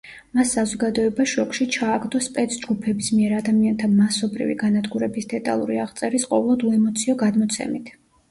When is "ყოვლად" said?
6.33-6.67